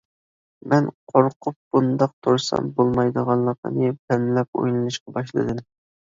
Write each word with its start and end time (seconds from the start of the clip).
مەن 0.71 0.85
قورقۇپ 1.11 1.57
بۇنداق 1.75 2.15
تۇرسام 2.27 2.71
بولمايدىغانلىقىنى 2.79 3.91
پەملەپ 3.99 4.61
ئويلىنىشقا 4.63 5.15
باشلىدىم. 5.19 5.61